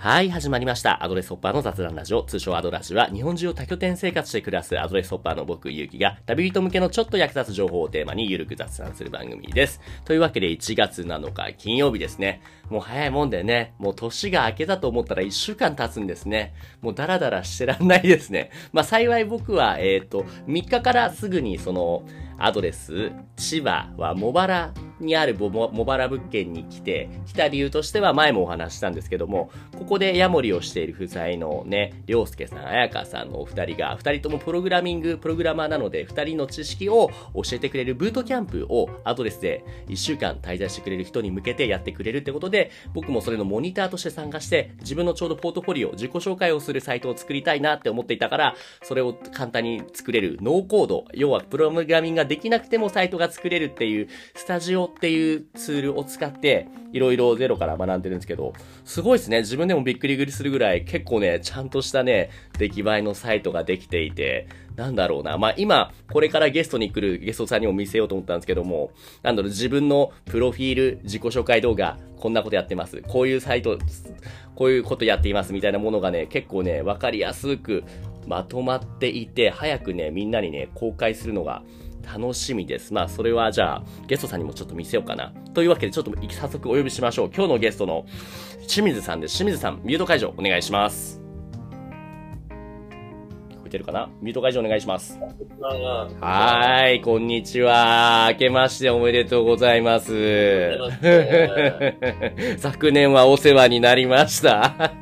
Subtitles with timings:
[0.00, 1.02] はい、始まりました。
[1.02, 9.80] アドレスホッパーの雑談ラジオ、通称アドラジは、日本中を多拠点生活して暮らすアドレスホッパーの僕、ゆうきが、旅人向けのちょっと役立つ情報をテーマにゆるく雑談する番組です。
[10.04, 12.42] というわけで、1月7日、金曜日ですね。
[12.70, 16.54] もう早いもんでね、もう年が明けたと思ったら1週間経つんですね。
[16.80, 18.52] もうダラダラしてらんないですね。
[18.72, 22.04] まあ幸い僕は、えっ、ー、と、3日からすぐにその、
[22.38, 25.50] アドレス、千葉は茂原にある茂
[25.84, 58.52] 原物件に来て、来た理由としては前もお話したんですけども、ここでヤモリをしている夫妻のね、りょうすけさん、あやかさんのお二人が、二人ともプログラミング、プログラマーなので、二人の知識を教えてくれるブートキャンプをアドレスで1週間滞在してくれる人に向けてやってくれるってことで、僕もそれのモニターとして参加して、自分のちょうどポートフォリオ、自己紹介をするサイトを作りたいなって思っていたから、それを簡単に作れるノーコード、要はプログラミングができなくてもサイトが作れるっていう、スタジオっていうツールを使って、いろいろゼロから学んでるんですけど、
[58.84, 59.40] すごいですね。
[59.40, 65.36] 自分でもびっくりするぐらい、結構ね、ちゃんとしたね、出来栄えのサイトができていて、なんだろうな。
[65.38, 68.92] まあ、今、これからゲストに来るゲストさんにも見せようと思ったんですけども、
[69.22, 73.02] なんだろう、自分のプロフィール、自己紹介動画、こんなことやってます。
[73.02, 73.76] こういうサイト、
[74.54, 77.82] こういうことやっていますみたいなものがね、結構ね、わかりやすく
[78.26, 81.62] まとまっていて、早くね、みんなにね、公開するのが
[82.12, 82.92] 楽しみです。
[82.92, 85.32] まあ、それはじゃあ、ゲストさんにもちょっと見せようかな。
[85.54, 87.30] というわけで、ちょっと早速お呼びしましょう。
[87.34, 88.06] 今日のゲストの
[88.66, 89.36] 清水さんです。
[89.36, 91.17] 清水さん、ミュート解除お願いします。
[93.68, 94.08] いてるかな？
[94.20, 95.18] ミュート解除お願いします。
[96.20, 98.28] はい、こんにちは。
[98.32, 100.12] 明けましておめでとうございます。
[102.58, 104.92] 昨年はお世話になりました。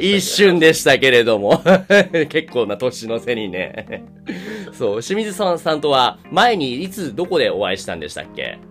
[0.00, 1.62] 一瞬でしたけれども。
[2.28, 4.04] 結構な年の瀬にね。
[4.72, 8.42] そう、清水さんさんとは前にいつどこでお会いしたんでしたっけ？
[8.42, 8.66] えっと、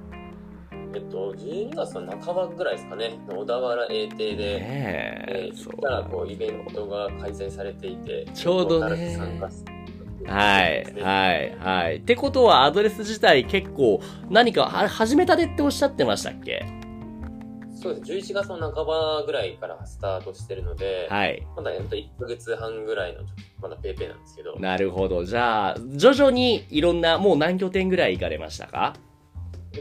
[1.36, 9.18] 12月の半ばぐらいですかね、小田原永定で、ねえー、行ったらこうイベントが開催されていて、ちょうどね。
[10.28, 11.98] はい、はい、はい。
[11.98, 16.66] ってことは、アドレス自体結構、何か始めたでっておっしゃってましたっけ？
[17.76, 18.12] そうです。
[18.32, 21.46] 11月の半ばぐらいからスタートしてるので、はい。
[21.56, 23.20] まだやっと1ヶ月半ぐらいの、
[23.62, 24.56] まだペーペーなんですけど。
[24.60, 25.24] なるほど。
[25.26, 28.96] じゃあ、徐々にいろんな、もう何拠点ぐらい行かれましたか？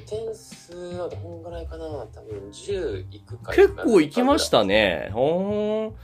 [0.02, 1.84] 点数はどんぐらいかな？
[1.86, 5.10] 多分10いくか結構行きましたね。
[5.12, 5.94] ほーん。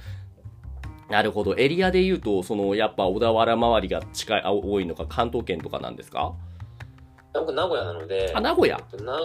[1.10, 1.56] なるほど。
[1.56, 6.34] エリアで言うと、その、やっぱ小田原周りが近い、多いのか、関東圏とかなんですか？
[7.34, 8.32] 僕、名古屋なので。
[8.34, 8.78] あ、名古屋？
[9.02, 9.18] な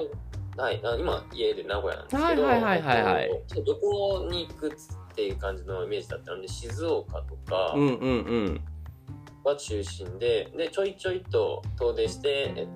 [0.58, 3.30] はい、今、家で名古屋なんですけど、はいはいはいはい、
[3.66, 4.72] どこに行くっ
[5.14, 8.14] ていう感じのイメージだったので、静岡とか、うんうんう
[8.52, 8.62] ん。
[9.44, 12.68] は中心で、で、ちょいちょいと遠出して、えっ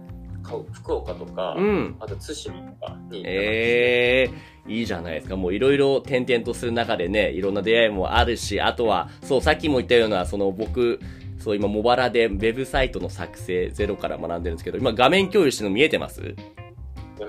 [0.72, 5.36] 福岡とか、うん、あと対馬とかにええー、いいじゃないですか。
[5.36, 11.00] もういろいろ転々とする中でね、いろんな出会いもあるし、あとは、そう、さっきも言ったような、その僕、
[11.38, 16.36] そう、今、茂原でウェブサイトの作成ゼロから学んでるんですけど、今画面共有してるの見えてます？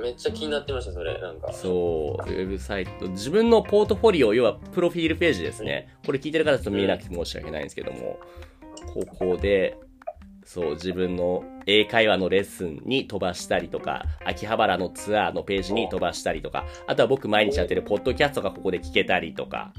[0.02, 1.52] めっちゃ気になってました、それ、なんか。
[1.52, 5.88] そう、ウェブサイト、自分のポートフォリオ、要はプロフィールページですね。
[6.06, 8.18] これ聞いてる方ちょっと見えなくて申し訳ないんですけども、
[8.94, 9.76] ここで、
[10.52, 19.72] そう、自分の英会話のレッスンに飛ばしたりとか、秋葉原のツアーのページに飛ばしたりとか、あとは僕毎日やってるポッドキャストがここで聞けたりとか、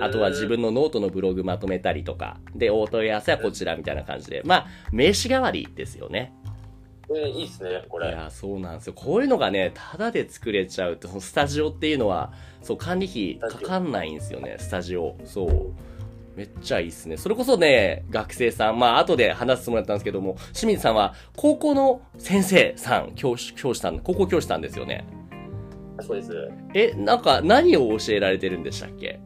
[0.00, 6.32] あとは自分のノートのブログまとめたりとか、で、お問い合わせはこちらみたいな感じで、まあ、名刺代わりですよね。
[7.10, 8.08] えー、いいっすね、これ。
[8.08, 8.94] いや、そうなんですよ。
[8.94, 15.18] こういうのがね、ただで作れちゃうって、そのスタジオっていうのは、そう、管理費かかんないんですよね、スタジオ。
[15.26, 15.74] そう。
[16.36, 17.16] めっちゃいいっすね。
[17.16, 25.04] それこそね、学生さん、まあ後で話してもらったんですけども、清水さんは高校の先生さん、教師、教師さん、高校教師さんですよね。
[26.00, 26.32] そうです。
[26.74, 29.20] え、なんか何を教えられてるんでしたっけ？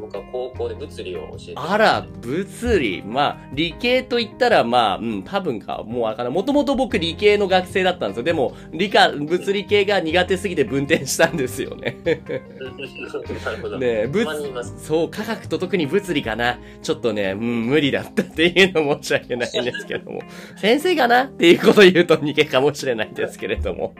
[0.00, 3.02] 僕は高校で物理を教えてあら、物理。
[3.04, 6.34] まあ、理系と言ったら、まあ、うん、多分か、もうわからない。
[6.34, 8.22] もともと僕理系の学生だったんですよ。
[8.22, 11.98] でも、理科、物理系が苦手すぎて分転したんですよね。
[12.04, 13.78] なるほど。
[13.78, 16.58] ね物、そう、科学と特に物理かな。
[16.82, 20.22] ちょっとね、うん、無理だったっていうの申し訳ないんですけども。
[20.56, 23.94] 先生かなっていうことを言うと逃げかもしれないですけれども。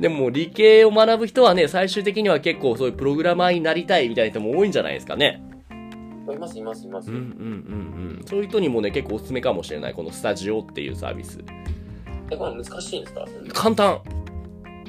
[0.00, 5.27] でも、理系を学ぶ人はね、最終的には結構そういうプログラマーになりたいみたいな人も多いんじゃないですかね。
[5.30, 7.10] いますいますいます。
[7.10, 8.24] うんうんうんうん。
[8.26, 9.94] そういう人にもね、結構おすすめかもしれない。
[9.94, 11.42] このスタジオっていうサービス。
[12.30, 13.24] え、これ難しいんですか？
[13.54, 14.00] 簡単。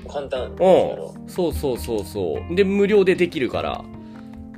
[0.07, 0.43] 簡単。
[0.43, 0.57] うん。
[1.29, 2.55] そうそうそうそう。
[2.55, 3.83] で、無料でできるから。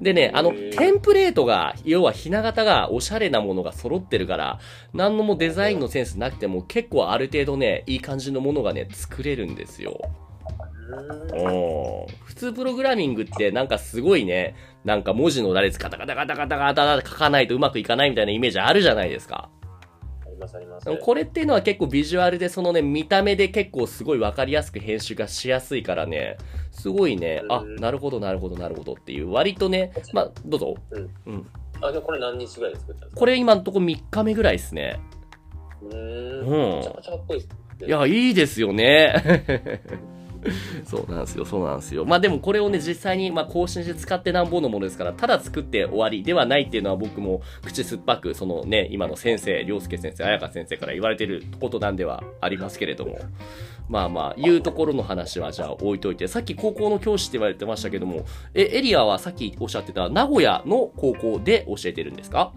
[0.01, 4.59] でね、あの、テンプレートが、要はひな形がおしゃれなものが揃ってるから、
[4.95, 10.01] 何のもデザインのセンスなくても結構ある程度ね、いい感じのものがね、作れるんですよ。
[11.33, 19.49] お普通プログラミングってなんかすごいね、なんか文字の羅列カタカタカタカタカタ書かないとうまくいかないみたいなイメージあるじゃないですか。
[20.25, 20.97] ありますあります。
[20.97, 26.37] これっていうのは結構ビジュアルでそのね、見た目で結構すごいわかりやすく編集がしやすいからね、
[26.71, 30.75] すごいね、あ、なるほどなるほどなるほどっていう、割とね、まあ、どうぞ。
[30.91, 31.09] うん。
[31.25, 31.47] うん。
[31.81, 34.99] あ、でもこれ何日ぐらいで作ったんですかこれ今んとこ3日目ぐらいですね。
[35.81, 35.89] うん。
[35.89, 36.75] うん。
[36.77, 39.81] めちゃくちゃかっこいいですいや、いいですよね。
[40.85, 42.05] そうなんですよ、そうなんですよ。
[42.05, 53.19] まあでもこれをね、実際に、まあ更新して使ってなんぼのものですから、ただ作って終わりではないっていうのは僕も口酸っぱく、そのね、今の先生、良介先生、彩香先生から言われてることなんではありますけれども。
[53.89, 58.23] まあまあ、いうところの話はじゃあ置いといて、さっき高校の教師って言われてましたけども、
[58.53, 62.53] え、エリアはさっきおっしゃってた名古屋の高校で教えてるんですか？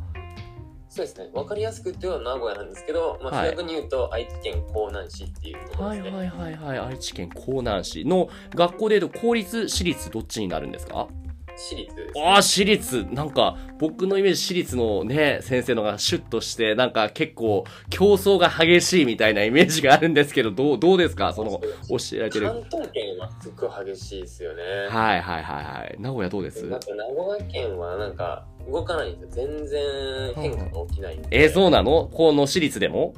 [0.95, 1.29] そうですね。
[1.33, 6.11] わかりやすく言っては名古屋なんですけど、まあ、正確に言うと愛知県江南市っていうところですね。
[6.11, 6.79] はいはいはいはい。
[6.79, 11.09] 愛知県江南市の学校で言うと公立、私立どっちになるんですか？
[11.57, 13.07] 私立ね、ああ、私立。
[13.11, 21.33] なんか、僕のイメージ私立のね、先生のがシュッとして、なんか結構競争が激しいみたいなイメージがあるんですけど、どう、どうですか？
[21.33, 22.47] その、教えられてる。
[22.47, 24.63] 関東圏はすごい激しいですよね。
[24.89, 25.97] はいはいはいはい。
[25.99, 26.65] 名古屋どうです？
[26.67, 29.47] なんか名古屋県はなんか、動かないんですよ。
[29.47, 31.29] 全然変化が起きないんで。
[31.31, 32.09] えー、そうなの？
[32.13, 33.15] この私立でも？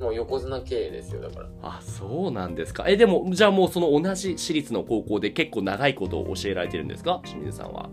[0.00, 1.46] もう横綱経営ですよ、だから。
[1.62, 2.84] あ、そうなんですか。
[2.86, 7.20] え、でも、じゃあもうその同じ私立の高校で結構長いことを教えられてるんですか？
[7.24, 7.88] 清水さんは。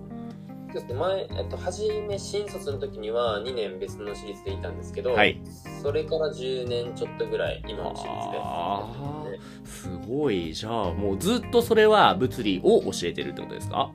[0.74, 5.40] ですね、前、えっと、初め新卒の時には2年別の私立でいたんですけど、はい、
[5.82, 8.10] それから10年ちょっとぐらい今の私立で。
[8.42, 9.24] ああ、
[9.64, 10.54] すごい。
[10.54, 13.90] じゃあもうずっとそれは物理を教えてるってことですか？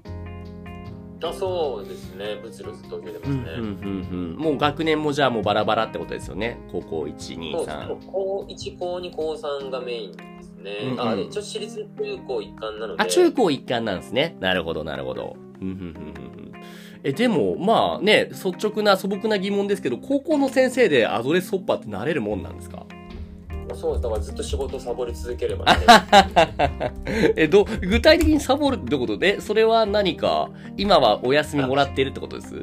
[1.22, 2.36] あそうですね。
[2.42, 4.42] 物理ずっと教えてますね、うんうんうん。
[4.42, 6.58] もう学年もじゃあもうバラバラってことですよね。
[6.72, 13.02] 高校123高1高2高3がメインですね、うんうん、あ一応私立中高一貫なので。
[13.02, 14.36] あ中高一貫なんですね。
[14.40, 15.36] なるほどなるほど。
[15.60, 15.86] うんうんうんう
[16.36, 16.40] ん
[17.02, 22.84] えでもまあね率直な素朴な疑問ですけど高校の先生でアドレスホッパーってなれるもんなんですか？
[23.74, 24.00] そう。
[24.00, 25.86] だからずっと仕事サボり続ければね。
[27.36, 32.54] え、ど、具体的にサボるってことで、それは何か、今はお休みもらってるってことです？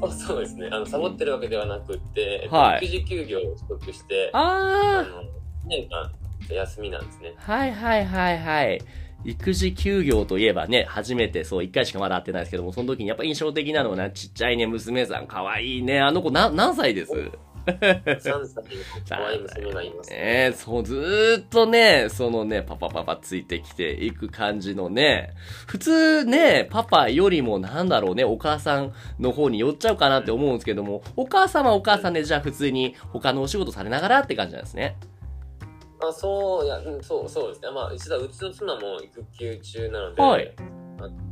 [0.00, 0.68] そうそうですね。
[0.72, 5.22] あの、サボってるわけではなくて、はい、育児休業を取得して、ああ
[5.66, 6.10] 年間
[6.52, 7.34] 休みなんですね。
[7.36, 8.80] はいはいはいはい。
[9.24, 16.00] 育児休業といえばね、初めてそう、一回しかまだ会ってないですけども、その時にやっぱ印象的なのはな、ちっちゃいね、娘さん、可愛いね。
[16.00, 17.12] あの子な、何歳です？
[17.66, 18.44] 3歳の
[19.08, 20.16] 可愛い娘がいます、ね。
[20.16, 25.34] えー、そう、ずーっとね、そのね、パパパパついてきていく感じのね、
[25.66, 34.96] 普通ね、パパよりもなんだろうね、お母さんの方に寄っちゃうかなって思うんですけども、お母様はお母さんでじゃあ普通に他のお仕事されながらって感じなんですね。
[36.00, 37.70] あ、そう、いや、うん、そう、そうですね。
[37.70, 40.52] まあ、実はうちの妻も育休中なので、はい。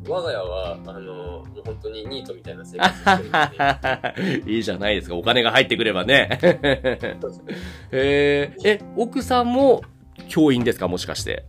[0.08, 3.10] 我が家は、あの、もう本当にニートみたいな生活して
[4.30, 5.16] るんで、 いいじゃないですか。
[5.16, 6.38] お金が入ってくればね。
[7.92, 9.82] えー、え、奥さんも
[10.28, 11.44] 教員ですかもしかして？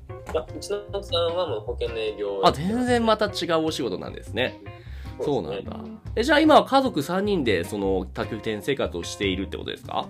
[0.55, 4.59] うちの奥さんはもう保険の営業あ、全然また違うお仕事なんですね。
[5.19, 5.79] そうなんだ。
[6.15, 10.07] え、じゃあ今は家族3人でその多拠点生活をしているってことですか？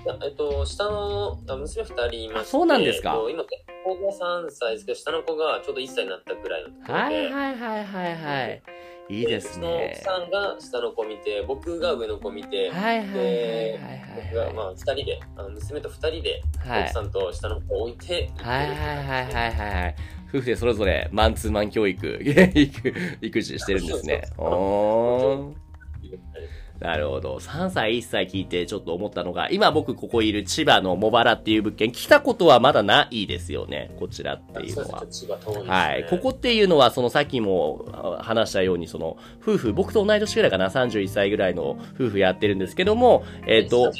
[0.24, 3.18] えっと、下の娘2人いまして、そうなんですか。
[3.30, 3.44] 今、
[3.84, 6.92] 子が3歳ですけど、下の子がちょうど1歳になったぐらいのところで。
[6.94, 8.62] はいはいはいはいはい。
[9.08, 9.92] いいですね。
[9.96, 19.96] 奥さんが下の子見て、僕が上の子見て、はいはいはいはい、はい、僕がまあ2人で、あの娘と2人で、奥さんと下の子を置いて、はいはいはいはいはい。
[20.28, 22.06] 夫婦でそれぞれマンツーマン教育、
[23.20, 24.22] 育児してるんですね。
[24.38, 25.69] おー。
[26.80, 27.36] なるほど。
[27.36, 33.94] 3歳、1歳聞いてちょっと思ったのが、今僕ここいる千葉の茂原っていう物件、来たことはまだないですよね。
[34.00, 35.02] こちらっていうのは。
[35.02, 36.06] ね、はい。
[36.08, 37.84] ここっていうのは、そのさっきも
[38.22, 43.92] 話したように、その、夫婦、僕と同い年ぐらいかな、31歳ぐらいの夫婦やってるんですけども、えっ、ー、と、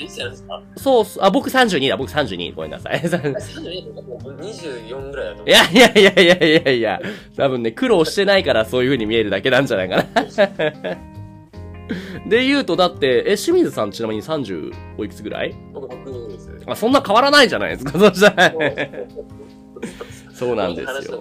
[0.77, 3.01] そう、あ、僕32だ、僕32、ごめんなさい。
[3.01, 5.49] 32とか24ぐらいだと思う。
[5.49, 7.01] いやいやいやいやいやいや、
[7.37, 11.10] 多分ね、苦労してないからそういう風に見えるだけなんじゃないかな。
[12.27, 15.55] で言うと、だって、え、清水さんちなみに30おいくつぐらい？
[15.73, 16.51] 僕6です。
[16.67, 18.53] あ、そんな変わらないじゃないですか、そしたら。
[20.33, 21.21] そうなんですよ。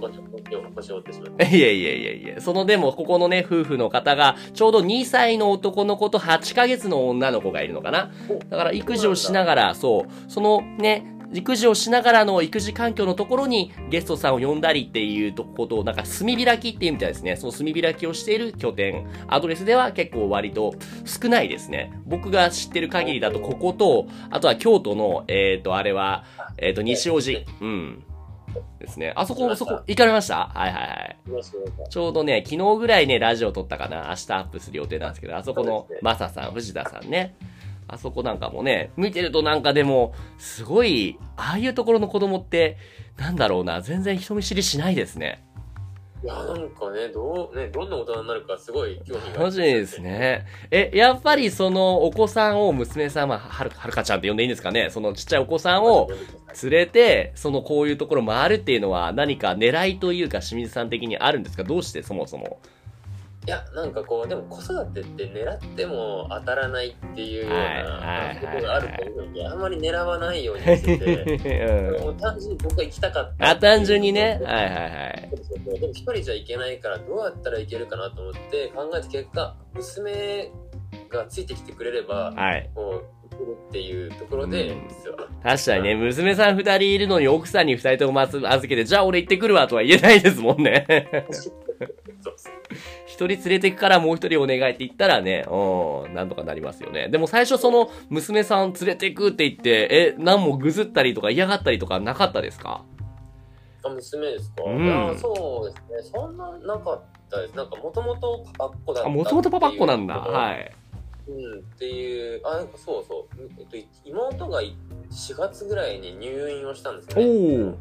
[0.50, 2.42] いやいやいやいや。
[2.42, 8.12] そのでも、ここのね、夫婦の方が、ちょうど2歳の男の子と8ヶ月の女の子がいるのかな。
[8.50, 17.36] だから育児をしながら、そう、そのね、育児をしながらの育児環境のところにゲストさんを呼んだりっていうことを、なんか炭開きっていうみたいですね。
[17.36, 20.74] その炭開きをしている拠点、アドレスでは結構割と
[21.06, 21.94] 少ないですね。
[22.06, 26.24] 僕が知ってる限りだとここと、あとは京都の、えっ、ー、と、あれは、
[26.58, 27.46] えっ、ー、と、西大路。
[27.62, 28.04] うん。
[28.80, 29.14] ですね。
[29.16, 30.52] あそこ、そこ、行かれました？
[30.56, 31.90] はいはいはい。
[31.90, 34.08] ちょうどね、昨日ぐらいね、ラジオ撮ったかな。
[34.10, 37.36] 明日アップする予定なんですけど、あそこのマサさん、藤田さんね。
[37.92, 42.78] あそこなんかもね、見てるとなんかでも、すごい、ああいうところの子供って、
[43.18, 45.44] なんだろうな、全然人見知りしないですね。
[46.22, 50.02] いや、なんかね、どう、ね、どんな大人になるかすごい興味が楽しみです。
[50.02, 50.46] ね。
[50.70, 56.10] え、やっぱりそのお子さんを、娘さんは、はるはるかちゃんって呼んでいいんですかねそのちっちゃいお子さんを
[56.62, 61.64] 連れて、そのこういうところ回るっていうのは何か狙いというか清水さん的にあるんですか？
[61.64, 62.60] どうしてそもそも？
[63.48, 71.24] いや、なんかこう、でも子育てって狙っても当たらないっていうようなことがあると思うんで、あんまり狙わないようにしてて、
[71.98, 73.50] うんもう単純に僕が行きたかった。
[73.50, 74.40] あ、単純にね。
[74.44, 75.30] はいはいはい。
[75.80, 80.52] でも一人じゃ行けないからどうやったらいけるかなと思って考えた結果娘
[81.10, 82.70] がついてきてくれればはい。
[82.76, 83.20] こう
[83.70, 84.88] っていうところでうん
[85.44, 90.86] 確かにね、娘さん二人いるのに奥さんに二人とも預けて、じゃあ俺行ってくるわとは言えないですもんね。
[92.20, 92.34] そ う
[93.06, 97.10] 一人連れてくからもう一人お願いって言ったらね、うん、なんとかなりますよね。
[97.10, 102.84] でも最初その娘さん連れてくって言って、え、何もぐずったりとか嫌がったりとかなかったですか？
[103.84, 110.16] あ娘ですか、うんいやそうですねそんななかったですなんかもともとパパっ子だったあ、もともとパパっ子なんだ。
[110.16, 110.72] いはい。
[111.30, 114.76] うん、っていうあなんかそうそう、えっと、妹がい
[115.12, 117.76] 4月ぐらいに入院をしたんですね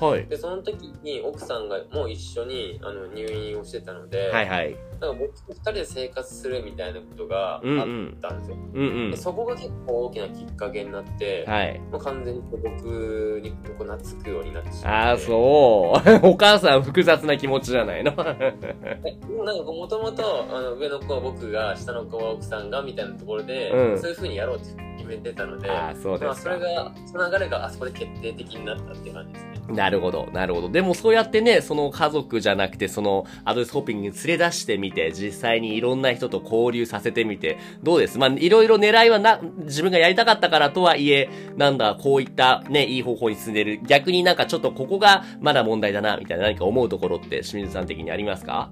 [0.00, 0.26] はい。
[0.26, 4.76] でその時に奥さんがもう一緒にあの入院をしてたので、はいはい。
[5.00, 9.16] なんか僕と二人で生活するみたいなことがあったんですよ、うんうんで。
[9.16, 11.78] そこが結構大きなきっかけになって、はい。
[11.90, 16.10] もう完全に僕にこう懐くようになってしまああ、ってそう。
[16.28, 18.12] お母さん複雑な気持ちじゃないの？
[18.16, 20.44] えでもなんかもともと
[20.78, 26.60] 上の子は僕が下の子は奥さんがみたいなところで、うんそういうふうにやろうって決めてたのでああ、そうまあ、ですかそれ。
[26.60, 30.68] がその流れがあそこで決定的になったって感じですねなるほど、なるほど。
[30.68, 38.16] でもそうやってね、その家族じゃなくて、そのアドレスホッピングに連れ出してみて、実際にいろんな人と交流させてみて、どうです？
[38.16, 43.80] まあ、いろいろ狙いはな、自分がやりたかったからとはいえ、なんだ、こういったね、いい方法に進んでる。
[43.82, 48.70] 逆になんかちょっとここがまだ問題だな、みたいな何か思うところって清水さん的にありますか？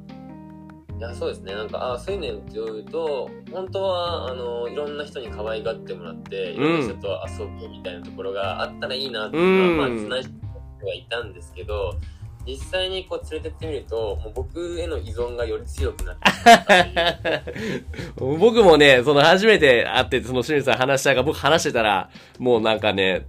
[0.99, 1.55] いやそうですね。
[1.55, 9.97] なんかあそういう面って言うと本当はあのいろんな人に可愛がってもらっていろんな人と遊ぶみたいなところがあったらいいなっていうのは、うん。
[9.97, 11.95] まあ、つない人はいたんですけど
[12.47, 16.25] 実際にこう連れてってみるともう僕への依存がより強くなって
[18.17, 23.27] 僕もね、その初めて会って、その清水さん話したが、僕話してたら、もうなんかね、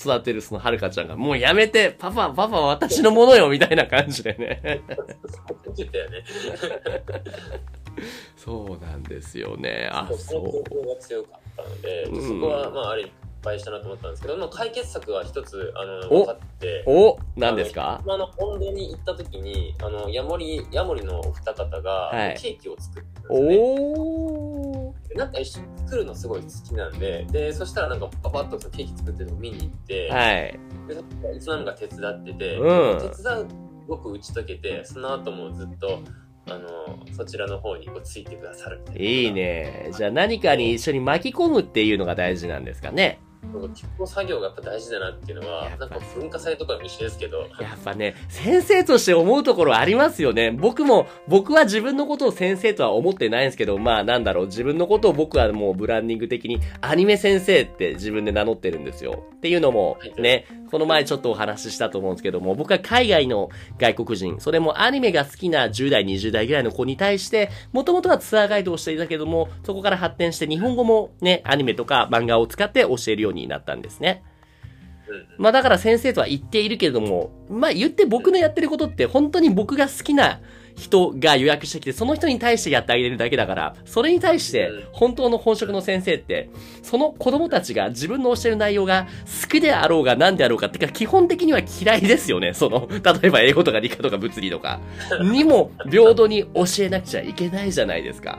[0.00, 4.82] 育てるそのはるかちゃんが、もうやめて、パパ、パパは私のものよ、みたいな感じでね。
[8.36, 9.88] そうなんですよね。
[9.92, 10.62] あ、そう。
[10.62, 16.84] 傾向が強かったので、うんそこはまあある意味失敗したなと思ったんですけど、まあ、解決策は一つあのお分かって。
[16.86, 18.00] お、何ですか？
[18.02, 30.58] あのあの本堂に行った時にあのヤモリヤモリのお二方が、はいケーキを作ってたんですねおなんか一緒に作るのすごい好きなんででそしたらなんかパパッとケーキ作ってるのを見に行って、はい。
[30.88, 33.48] でいつなんか手伝ってて、うん手伝う
[33.86, 36.00] ごく打ち解けてその後もずっと
[36.48, 36.68] あの
[37.16, 39.90] そちらの方にこうついてくださるみたいないいね。
[39.96, 43.20] じゃあ何かに一緒に巻き込むっていうのが大事なんですかね。
[43.42, 47.48] 結構作業がやっぱ大事だなっていうのはなんか文化祭とかも一緒ですけど。
[47.60, 50.52] やっぱね、先生として思うところありますよね。
[50.52, 59.24] 僕も、僕は自分のことを先生とは思ってないんですけど、まあなんだろう、自分のことを僕はもうブランディング的にアニメ先生って自分で名乗ってるんですよ。
[59.36, 74.22] っていうのもね、この前ちょっとお話ししたと思うんですけども、僕は海外の外国人、それもアニメが好きな10代、20代ぐらいの子に対して、もともとはツアーガイドをしていたけども、そこから発展して日本語もね、アニメとか漫画を使って教えるようになったんですね。
[75.08, 80.40] うんまあだから先生とは言っているけれども、まあ言って僕のやってることって本当に僕が好きな
[80.76, 86.50] 人が予約してきて、その人に対してやってあげるだけだから、それに対してうん本当の本職の先生って、
[86.82, 89.06] その子供たちが自分の教える内容が
[89.42, 92.54] 好きであろうが何であろうかってか基本的には嫌いですよね。
[92.54, 94.80] その、例えば英語とか理科とか物理とか、
[95.22, 98.38] にも平等に教えなくちゃいけないじゃないですか。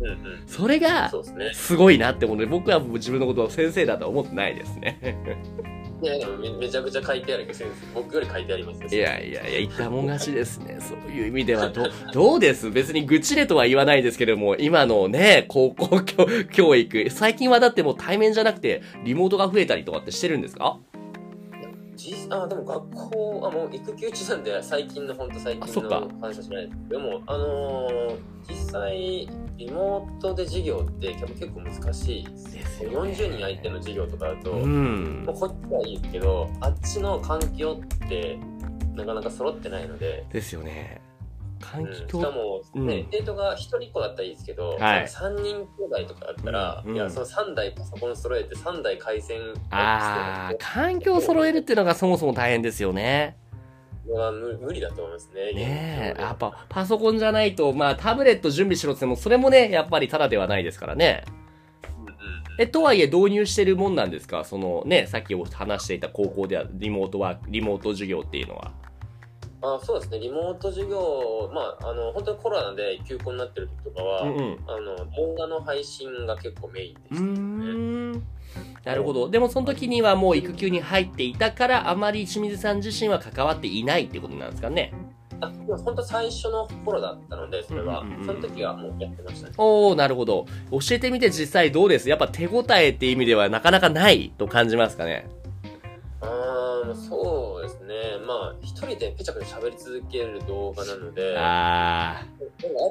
[0.00, 1.10] うんうんそれが
[1.54, 5.16] すごいなって思うので、僕はもう自分のことを先生だとは思ってないですね。
[6.58, 10.78] めちゃくちゃ書いてあるけど先生僕より書いてありますいやいやいや、言ったもん勝ちですね。
[10.82, 12.70] そういう意味では、ど、 どうです？
[12.70, 16.00] 別に愚痴れとは言わないですけども、今のね、高校
[16.52, 20.78] 教育、最近はだってもう対面じゃなくて、リモートが増えたりとかってしてるんですか？
[22.30, 33.12] あでも学校あもう育休中なんで最近の本当最近の話はしないですけどもあのー実際リモートで授業って結構難しいですですよね。
[33.12, 35.24] 40人相手の授業とかだと、うん。
[35.24, 38.38] もうこっちはいいですけどあっちの環境って
[38.94, 41.00] なかなか揃ってないので、ですよね
[41.64, 43.06] 環うん、し境、かも、ねうん。
[43.10, 45.08] 生徒が1人っ子だったらいいですけど、はい。
[45.08, 49.40] その3人兄弟とかだったら、うんいやその3台パソコン揃えて3台回線
[49.70, 53.36] ああ環境を揃えるっていうのがそもそも大変ですよね。
[54.06, 55.52] は無無理だと思いますね。
[55.52, 61.24] ねえやっぱパソコンじゃないとまあタブレット準備しろってもそれもねやっぱりただではないですからね。
[62.58, 64.44] えとはいえ導入してるもんなんですか？
[64.44, 68.72] そのねさっき話していた高校ではリモートワークリモート授業っていうのは
[69.66, 74.58] あそうですね、リモート授業、まあ、あの本当にコロナで休校になってる時とかは、うんうん。
[74.66, 77.26] あの動画の配信が結構メインでしたね。
[77.28, 78.12] ん。
[78.84, 79.30] なるほど。
[79.30, 84.92] でもその時にはもう育休に入っていたからあまり清水さん自身は関わっていないってことなんですかね。
[85.40, 89.54] あ本当最初の頃だったので、それは、うんうんうんその時はもうやってましたね。
[89.56, 90.46] おーなるほど。
[90.70, 92.08] 教えてみて実際どうです？
[92.08, 95.26] やっぱ手応えっていう意味ではなかなかないと感じますかね。
[95.28, 97.94] あーそうですね、
[98.26, 102.26] まあ、一人でペチャペチャ喋り続ける動画なので、ああ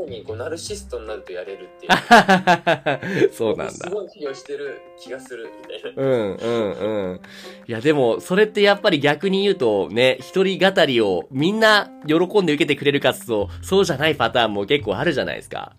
[0.06, 1.92] る意味こう、ナルシストになるとやれるっていう。
[1.92, 3.00] あ
[3.34, 6.04] そうなんだすごい授業してる気がするみたいな。
[6.04, 6.72] うんうん
[7.12, 7.22] うん。
[7.68, 15.74] いやでも、それってやっぱり逆に言うとね、一人語りをみんな喜んで受けてくれるかつと、そうじゃないパターンも結構あるじゃないですか。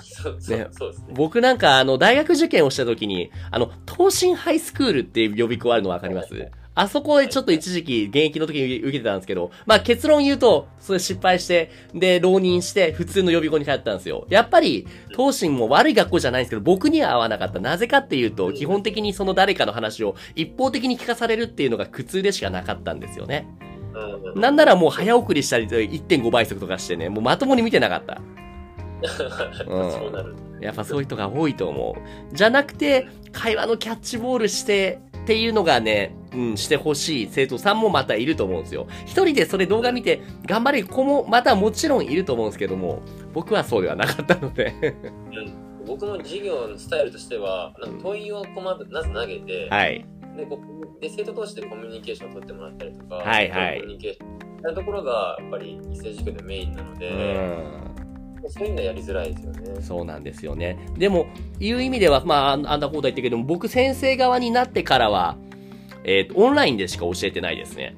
[0.00, 1.06] そうそうねそうですね。
[1.14, 6.34] 僕なんかあの、大学受験をした時に、あの、東進ハイスクールっていう予備校あるのわかります？
[6.74, 14.26] あそこでちょっと一時期現役の時に受けてたんですけど、まあ結論言うと、それ失敗して、で、浪人して、普通の予備校に通ったんですよ。
[14.30, 17.60] やっぱり、東進も悪い学校じゃないんですけど、僕には合わなかった。
[17.60, 23.46] なぜかっていうと、基本的にその誰かの話を一方的に聞かされるっていうのが苦痛でしかなかったんですよね。
[24.34, 28.20] なんならもう早送りしたり、1.5倍速とかしてね、もうまともに見てなかった。
[29.66, 30.34] そうなる。
[30.60, 31.96] やっぱそういう人が多いと思
[32.32, 32.34] う。
[32.36, 38.86] じゃなくて、会話のキャッチボールして、っていうのがね、うん、してほしい生徒さんもまたいると思うんですよ。
[39.04, 43.00] 一人でそれ動画見て頑張れる子もまたもちろんいると思うんですけども、
[43.32, 44.74] 僕はそうではなかったので。
[44.82, 50.04] うん、僕も授業のスタイルとしては、なんか問いをまずまず投げて、はい。
[50.36, 50.58] でこ
[50.98, 54.28] うで生徒同士でコミュニケーションを取ってもらったりとか、はいはいコミュニケーション
[54.62, 57.91] そういうところがやっぱり一斉授業でメインなのうで、ん。
[58.48, 59.82] そういうのはやりづらいですよね。
[59.82, 60.78] そうなんですよね。
[60.96, 61.26] でも、
[61.60, 65.36] いう意味では、まあ、あんなこと言ったけども、僕先生側になってからは、
[66.04, 67.96] えっ、と、オンラインでしか教えてないですね。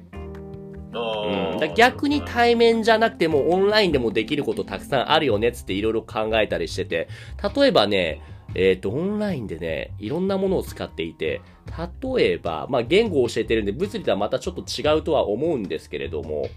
[0.93, 7.09] あうん、ーだ逆に対面じゃなくてもオンラインでもできることたくさんあるよねっつっていろいろ考えたりしてて、
[7.55, 8.21] 例えばね、
[8.53, 11.41] えっ、と、オンラインでね、いろんなものを使っていて、
[12.15, 16.47] 例えば、まあ、言語を教えてるんで、物理とはまたちょっと違うとは思うんですけれども、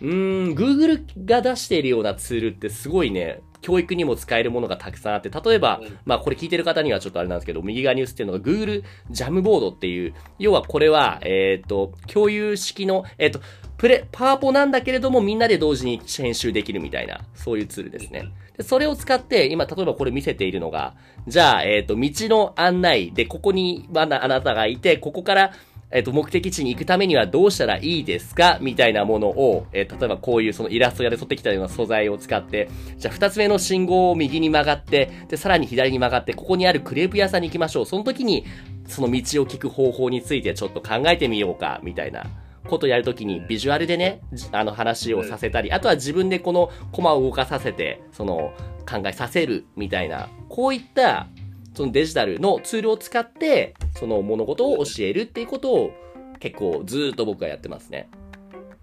[0.00, 5.98] うーん、Google が出しているようなツールってすごいね、教育にも使えるものがたくさんあって、例えば、うん。
[6.04, 13.40] まあこれ聞いてる方にはちょっとあれなんですけど、右側に映ってるのが Google ジャムボードっていう、要はこれは、えっ、と、共有式の、えっ、と、
[13.78, 18.28] プレ、パワポなんだけれどもみんなで同時に編集できるみたいな、そういうツールですね。
[18.58, 20.94] で、それを使って、今、例えばこれ見せているのが、
[21.26, 25.52] じゃあ、えっ、と、道の案内で、ここに、あなあなたがいて、ここから、
[25.94, 28.58] えっ、と、目的地に行くためにはどうしたらいいですか？
[28.60, 37.86] みたいなものを、えー例えばこういうそのイラスト屋で撮ってきたような素材を使って、じゃあ二つ目の信号を右に曲がって、で、さらに左に曲がって、ここにあるクレープ屋さんに行きましょう。
[37.86, 38.44] その時に、
[38.88, 42.26] その道を聞く方法についてちょっと考えてみようか、みたいな。
[42.66, 48.52] ことをやるときにビジュアルでね、じあの話をさせたり、あとは自分でこのコマを動かさせて、その
[48.88, 51.28] 考えさせるみたいな、こういった
[51.74, 55.90] そのデジタルのツールを使って、その物事を教えるっていうことを
[56.38, 58.08] 結構ずーっと僕はやってますね。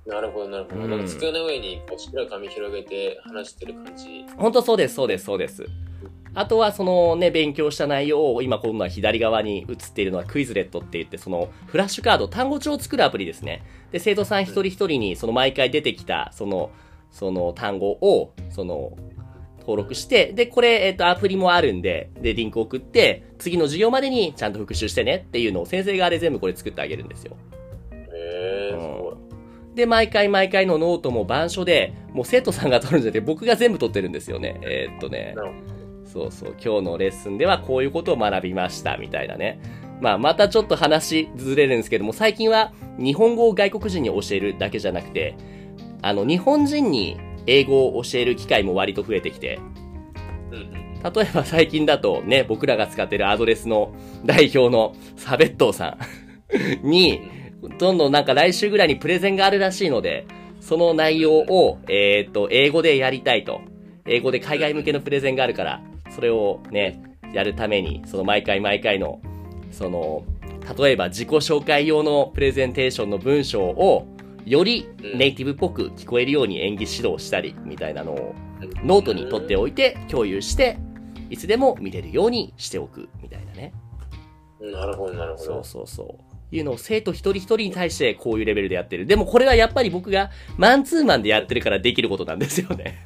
[0.06, 0.84] なるほど、なるほど。
[0.84, 4.26] うんなんか机の上にこう白い紙広げて話してる感じ。
[4.38, 5.66] 本当そうです、そうです、そうです。
[6.34, 13.64] あとはそのね、勉強した内容を今今度は左側に映っているのはクイズレットって言って、そのフラッシュカード、単語帳を作るアプリですね。
[13.92, 16.72] で、生徒さん一人一人にその毎回出てきた、その、
[17.12, 18.98] その単語を、その、
[19.62, 27.38] 登録して、で、これ、えっ、と、アプリもあるんで、で、リンク送って、次の授業までにちゃんと復習してねっていうのを先生側で全部これ作ってあげるんですよ。
[27.92, 29.76] へえー、すごい。
[29.76, 34.60] で、毎回毎回のノートも板書で、もう生徒さんが取るんじゃなくて僕が全部取ってるんですよね。
[34.64, 35.36] えーっとね
[36.12, 39.62] そうそう、今日のレッスンではこういうことを学びました、みたいなね。
[40.02, 45.38] まあ、またちょっと話ずれるんですけども、最近は日本語を外国人に教えるだけじゃなくて、
[46.02, 47.18] あの、日本人に
[47.48, 49.60] 英語を教える機会も割と増えてきて。
[51.04, 53.92] 例えば最近だとね、僕らが使ってるアドレスの
[54.24, 55.98] 代表のサベットーさ
[56.84, 57.22] ん に、
[57.80, 60.26] どんどんなんか来週ぐらいにプレゼンがあるらしいので、
[60.60, 63.62] その内容を、えっ、と、英語でやりたいと。
[64.06, 67.02] 英語で海外向けのプレゼンがあるから、それをね、
[67.34, 69.22] やるために、その毎回毎回の、
[69.72, 70.24] その、
[70.78, 74.08] 例えば自己紹介用のプレゼンテーションの文章を、
[74.46, 78.36] よりネイティブっぽく聞こえるように演技指導したり、みたいなのを、
[78.84, 80.78] ノートに取っておいて、共有して、
[81.30, 83.74] いつでも見れるようにしておく、みたいなね。
[84.60, 85.44] なるほど、なるほど。
[85.44, 86.56] そうそうそう。
[86.56, 89.06] いうのを生徒一人一人に対してこういうレベルでやってる。
[89.06, 93.06] でもこれはやっぱり僕がマンツーマンでやってるからできることなんですよね。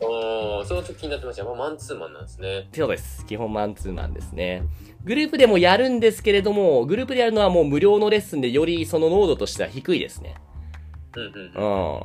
[0.00, 1.44] ああ、その時気になってました。
[1.44, 2.68] まあ、マンツーマンなんですね。
[2.72, 3.26] そうです。
[3.26, 4.62] 基本マンツーマンですね。
[5.04, 10.36] グループでもやるんですけれども、グループでやるのはもう無料のレッスンでよりその濃度としては低いですね。
[11.20, 12.00] うん。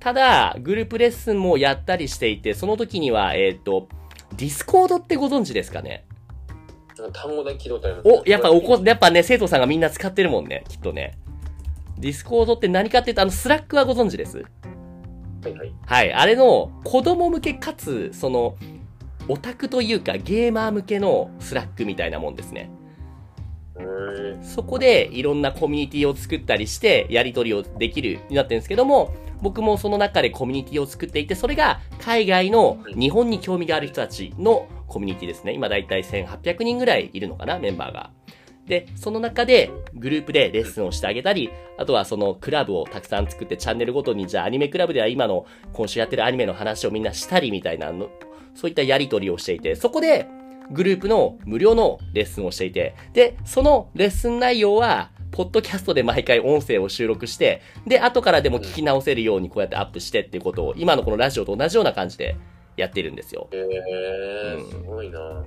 [0.00, 3.88] ただ、グループレッスンもやったりしていて、その時には、えっ、ー、と、
[4.36, 6.04] ディスコードってご存知ですかね？
[7.12, 7.88] 単語だけ聞いた。
[8.08, 11.18] お、やっぱおこ、やっぱね、生徒さんがみんな使ってるもんね、きっとね。
[11.98, 14.38] ディスコードって何かっていうと、あの、スラックはご存知です？
[14.38, 14.44] は
[15.48, 15.72] いはい。
[15.84, 16.12] はい。
[16.12, 18.56] あれの、子供向けかつ、その、
[19.28, 22.70] オタクというか、ゲーマー向けのスラックみたいなもんですね。
[24.42, 35.52] そこでいろんなコミュニティを作ったりして、やり取りをできるようになってるんですけども、僕もその中でコミュニティを作っていて、それが海外の日本に興味がある人たちのコミュニティですね。
[35.52, 38.10] 今だいたい1800人ぐらいいるのかな、メンバーが。
[38.66, 48.08] で、その中でグループでレッスンをしてあげたり、あとはそのクラブをたくさん作ってチャンネルごとに、じゃあアニメクラブでは今の今週やってるアニメの話をみんなしたりみたいなの、
[48.54, 50.26] そういったやりとりをしていて、そこで
[50.70, 62.36] グループの無料のレッスンをしていて、で、そのレッスン内容は、ポッドキャストで毎回音声を収録して、で、後からでも聞き直せるようにこうやってアップしてっていうことを、今のこのラジオと同じような感じで
[62.76, 63.48] やってるんですよ。
[63.52, 65.44] へえー、すごいな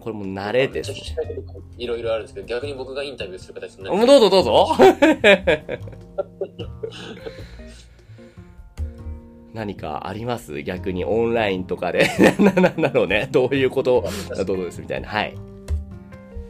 [0.00, 0.96] これも慣れです、ね。
[1.76, 4.06] いろいろあるんですけど、逆に僕がインタビューする形になる。
[4.06, 4.68] どうぞどうぞ。
[9.52, 10.62] 何かあります？
[10.62, 12.08] 逆にオンラインとかで。
[12.38, 13.28] な、なんだろうね。
[13.30, 14.04] どういうこと？
[14.28, 14.80] だどうです？
[14.80, 15.08] みたいな。
[15.08, 15.34] はい。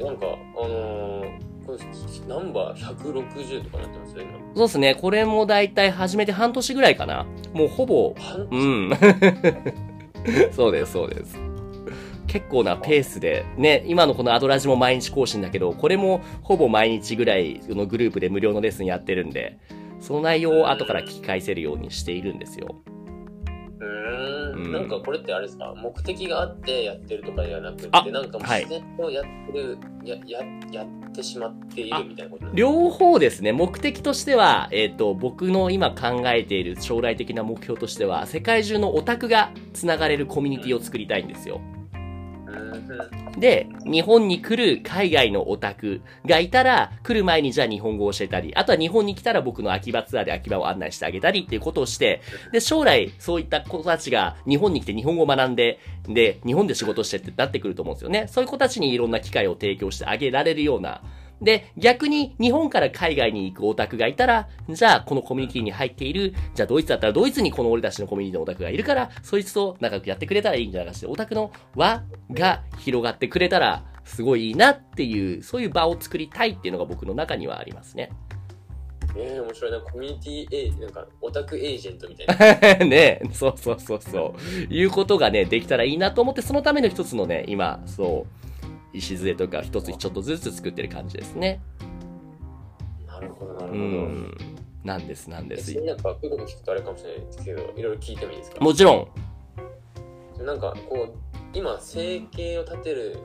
[0.00, 1.78] なんか、あのー、これ、
[2.28, 4.16] ナンバー160とかなってます？
[4.16, 4.38] よ、今。
[4.54, 4.94] そうですね。
[4.94, 7.26] これもだいたい始めて半年ぐらいかな。
[7.52, 8.14] もうほぼ。
[8.50, 8.90] うん。
[10.52, 11.38] そうです、そうです。
[12.26, 19.58] 結構なペースで、ね、今のこのアドラジも毎日更新だけど、これもほぼ毎日ぐらいのグループで無料のレッスンやってるんで、
[20.00, 22.82] その内容を後から聞き返せるようにしているんですよ。
[24.52, 25.74] うん、なんかこれってあれですか？
[25.76, 33.52] 目的があってやってるとかではなくてなんかもう自然とやってる、はい、やややってしまっているみたいなこと両方ですね。
[33.52, 41.60] 目的としては、えっ、ー、と僕の今考えている将来的な目標としては世界中のオタクがつながれるコミュニティを作りたいんですよ。
[41.74, 41.79] うん
[43.38, 52.20] で、日本に来る海外のオタクがいたら、来る前にじゃあ日本語を教えたり、あとは日本に来たら僕の秋葉ツアーで秋葉を案内してあげたりっていうことをして、
[52.52, 58.26] で、将来そういった子たちが日本に来て日本語を学んで、で、日本で仕事してってなってくると思うんですよね。
[58.28, 61.02] そういう子たちにいろんな機会を提供してあげられるような、
[61.42, 78.10] で、逆に日本から海外に行くオタクがいたら、じゃあこのコミュニティに入っている、じゃあドイツだったらドイツにこの俺たちのコミュニティのオタクがいるから、そいつと仲良くやってくれたらいいんじゃないかしオタクの輪が広がってくれたら、すごいいいなっていう、そういう場を作りたいっていうのが僕の中にはありますね。
[79.16, 79.80] ええー、面白いな。
[79.80, 82.84] コミュニティエー、なんか、オタクエージェントみたいな。
[82.86, 84.34] ねそうそうそうそ
[84.70, 84.72] う。
[84.72, 88.39] いうことがね、できたらいいなと思って、そのための一つのね、今、そう、
[88.92, 91.60] 礎とか一つちょっとずつ作ってる感じですね。
[93.06, 93.74] なるほど、なるほど。
[93.74, 94.36] うん
[94.82, 95.74] なんです、なんです。
[95.82, 98.64] なんか、聞くとあれかもしれないですけど、いろいろ聞いてもいいですか？
[98.64, 99.10] もちろ
[100.38, 100.44] ん。
[100.46, 101.14] なんか、こう、
[101.52, 103.18] 今、生計を立てる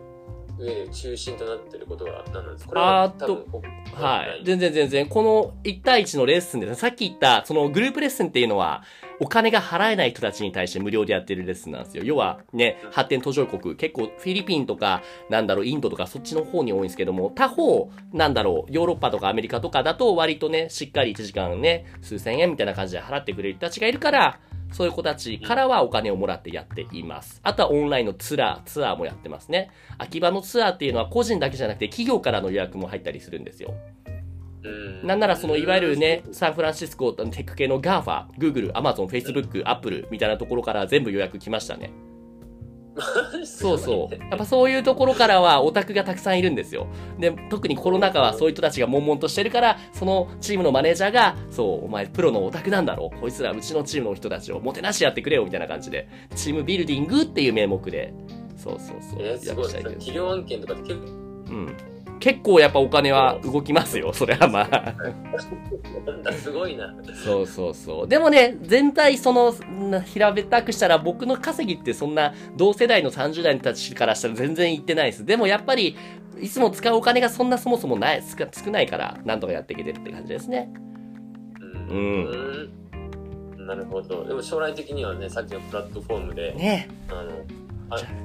[0.58, 3.46] 上で中心となってることは何なんですかこれは多分
[3.94, 4.44] はい。
[4.44, 5.08] 全然全然。
[5.08, 6.76] この1対1のレッスンですね。
[6.76, 8.84] さっき言った、そのグループレッスンっていうのは、
[9.20, 12.04] お金が払えない人たちに対して無料でやってるレッスンなんですよ。
[12.04, 24.40] 要はね、発展途上国、結構フィリピンとか、なんだろう、インドとかそっちの方に多いんですけども、他方、なんだろう、ヨーロッパとかアメリカとかだと割とね、しっかり1時間ね、数千円みたいな感じで払ってくれる人たちがいるから、
[24.76, 27.40] そういう子たちからはお金をもらってやっています。
[27.44, 29.72] あとはオンラインのツアー、ツアーもやってますね。
[29.98, 33.74] 秋葉のツアーっていうのは個人だけじゃなくて企業からの予約も入ったりするんですよ。
[35.02, 41.92] なんならそのいわゆるね、サンフランシスコテック系の GAFA、Google、Amazon、Facebook、Apple みたいなところから全部予約来ましたね。
[43.46, 44.16] そうそう。
[44.30, 46.88] やっぱそういうところからはオタクがたくさんいるんですよ。
[47.20, 58.14] で、特にコロナ禍はそういう人たちが悶々としてるから、そのチームのマネージャーが、そう、お前プロのオタクなんだろこいつらうちのチームの人たちをもてなしやってくれよみたいな感じで、チームビルディングっていう名目で、
[58.58, 59.20] そうそうそう。
[59.22, 59.68] えー、すごい。
[59.68, 61.12] 企業案件とかって結構、う
[61.54, 61.95] ん。
[62.20, 64.96] 結構やっぱお金は動きますよ、それはまあ。
[66.34, 66.96] すごいな。
[67.24, 68.08] そうそうそう。
[68.08, 69.54] でもね、全体その、
[69.90, 75.26] な平べったくしたら僕の稼ぎってそんな同世代の30代たちからしたら全然いってないです。
[75.26, 75.96] でもやっぱり、
[76.40, 80.70] いつも使うお金がそんなそもそもない、少少ないから、なんとかやっていけてるって感じですね。
[81.90, 81.98] うん。
[81.98, 82.86] うん
[83.66, 84.24] なるほど。
[84.26, 87.65] でも将来的にはね、さっきのプラットフォームで、ねあの、あ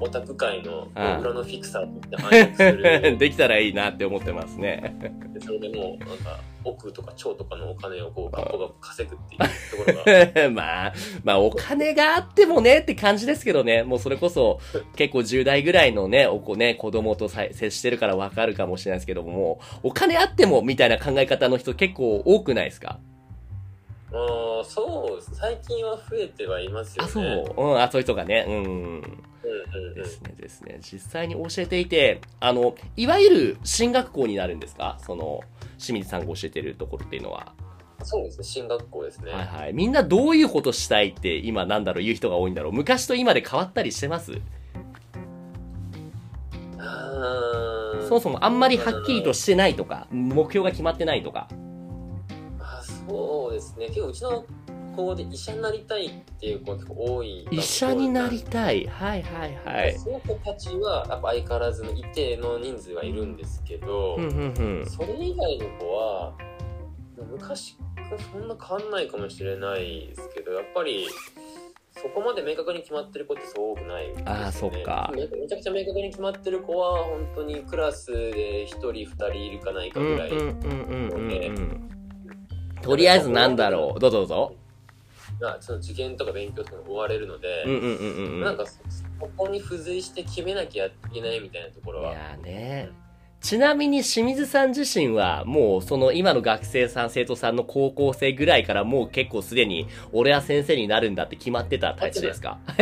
[0.01, 3.17] オタク界のああ裏のフィクサーとして暗躍する。
[3.19, 4.97] できたらいいなって思ってますね。
[5.35, 9.41] でそれでもう、なんか、億とか超とかのお金をこう、学校が稼ぐっていう
[9.87, 10.51] ところが。
[10.51, 10.93] まあ、
[11.25, 14.61] まあお金があってもねって感じですけどね、もうそれこそ
[14.97, 22.99] 結構10代ぐらいのね、お子ね、子供とさ接してるからわかるかもしれないですけども、お金あってもみたいな考え方の人結構多くないですか？
[24.13, 25.23] ああ、そう。
[25.35, 27.13] 最近は増えてはいますよあ、ね。
[27.13, 27.55] そう。
[27.57, 28.45] うん、あ、そういう人がね。
[28.49, 29.23] うん。
[29.95, 30.79] ですね、ですね。
[30.81, 34.99] 実際に教えていて、あの、いわゆる進学校になるんですか？
[35.01, 35.41] その、
[35.79, 37.55] 清水さんが教えてるところっていうのは。
[38.03, 39.33] そうですね、進学校ですね。
[39.33, 39.73] はいはい。
[39.73, 44.33] みんなどういうことしたいって今なんだろう言う人が多いんだろう昔と今で変わったりしてます？
[48.09, 51.49] そもそもあんまりはっきりとしてないとか、目標が決まってないとか。
[52.59, 53.89] あそうですね。
[53.89, 54.47] 結構うちの
[55.07, 57.47] 子で医者になりたいっていう子多い。
[57.51, 58.87] 医者になりたい。
[58.87, 59.99] はいはいはい。
[59.99, 64.87] その子たちはやっぱ相変わらずの一定の人数はいるんですけど、ふんふんふん。
[64.87, 66.35] それ以外の子は
[67.31, 71.07] 昔からそんな変わんないかもしれないですけどやっぱり
[71.93, 80.31] そこまで明確に決まってる子ってそう多くないです、ね、あーそっかめめちゃくちゃ明確に決まってる子は本当にクラスで1人2人いるかないかぐらい。
[82.83, 84.01] とりあえずなんだろう。
[84.01, 84.57] どうぞどうぞ。
[85.41, 87.65] まあ、その受験とか勉強とかに追われるので。
[88.45, 88.75] なんかそ
[89.21, 92.91] そこに付随して決めなきゃいけないみたいなところはいやね。
[93.43, 102.59] ちなみに清水さん自身はもうその今の学生さん生徒さんの高校生ぐらいからもう結構すでに俺は先生になるんだって決まってたタイプですか？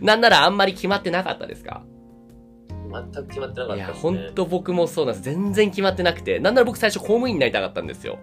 [0.00, 1.82] なんならあんまり決まってなかったですか？
[2.90, 4.18] 全く決まってなかいやったです、ね。
[4.18, 8.18] ほんと僕もそうなんです全然決まってなくてなんなら僕最初公務員になりたかったんですよ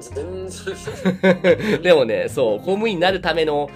[1.82, 3.68] でもねそう公務員になるための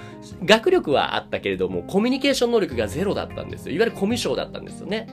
[0.45, 3.75] 学力はあったけれどもコミュニケーション能力がゼロだったんですよ。
[3.75, 5.07] いわゆるコミュ障だったんですよね。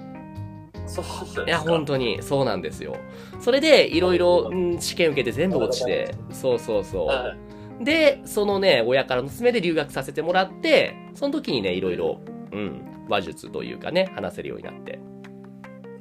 [0.86, 1.44] そうなんですか？
[1.44, 2.98] いや、本当に、そうなんですよ。
[3.40, 7.06] それで、いろいろ、うん試験受けて全部落ちて、そうそうそ。
[7.06, 7.36] は
[7.80, 7.82] い。
[7.82, 12.20] うで、そのね、親からの勧めで留学させてもらって、その時にね、いろいろ、
[12.52, 15.00] うん、話術というかね、話せるようになって。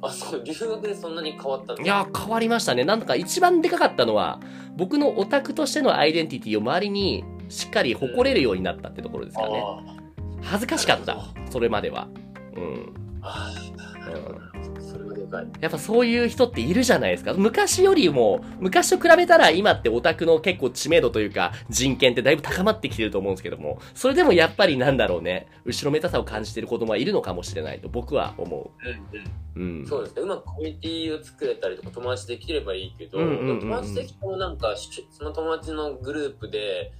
[0.03, 2.83] あ、そう、留学でそんなに変わったんですいや、変わりましたね。
[2.83, 4.39] なんとか一番でかかったのは、
[4.75, 9.63] 僕のオタクとしてのアイデンティティを周りにしっかり誇れるようになったってところですかね。
[9.63, 9.81] あ
[10.41, 11.17] 恥ずかしかった。
[11.49, 12.07] それまでは。
[12.55, 12.93] うん。
[13.21, 14.39] あー、なるほど。
[15.25, 15.47] でかい。
[15.61, 17.33] やっぱそういう人っているじゃないですか。
[17.33, 28.71] 昔よりも、昔と比べたら今ってオタクの結構知名度というか人権ってだいぶ高まってきてると思うんですけども、それでもやっぱりなんだろうね、後ろめたさを感じてる子供はいるのかもしれないと僕は思
[29.55, 29.73] うんうん。
[29.77, 29.79] う。
[29.79, 29.87] うん。
[29.87, 30.21] そうですね。
[30.23, 36.91] うまくコミュニティを作れたりとか友達できればいいけど、友達できてもなんか、しその友達のグループで、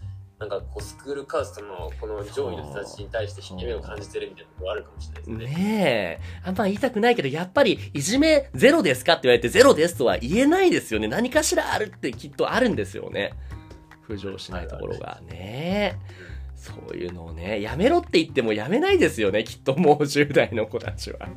[0.44, 5.56] なんかこうスクールカーストのこの上位の人たちに対して引け目を感じてるみたいなところあるかもしれないですね。
[5.56, 6.22] ねえ。
[6.44, 11.08] あんま言いたくないけど、やっぱり、いじめゼロですかって言われてゼロですとは言えないですよね。
[11.08, 13.34] 何かしらあるってきっとあるんですよね。
[14.10, 15.22] 浮上しないところが。
[15.30, 16.24] ねえ。
[16.56, 19.46] そういうのをね、やめろって言ってもやめないですよね。
[19.46, 21.28] きっともう10代の子たちは。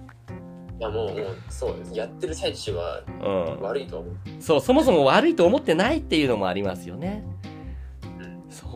[0.79, 1.95] いやもう、もうそうです。
[1.95, 3.61] やってる最中はうん。
[3.63, 4.15] 悪いと思う。
[4.41, 7.25] そう、そもそも悪いと思ってないっていうのもありますよね。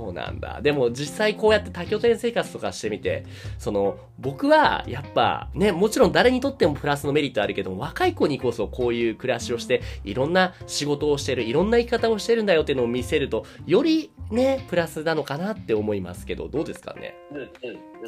[0.00, 0.60] そうなんだ。
[0.62, 3.26] でも実際こうやって多拠点生活とかしてみて、
[3.58, 17.14] その、僕はやっぱね、もちろん誰にとってもプラスのメリットあるけども、若い子にこそこういう暮らしをして、いろんな仕事をしてる、いろんな生き方をしてるんだよっていうのを見せると、よりね、プラスなのかなって思いますけど、どうですかね？
[17.30, 17.48] うんうん。